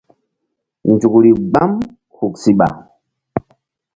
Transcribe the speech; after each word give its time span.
Nzukri 0.91 1.31
gbam 1.49 1.71
huk 2.15 2.33
siɓa. 2.43 2.67